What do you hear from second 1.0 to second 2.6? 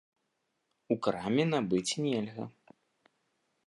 краме набыць нельга.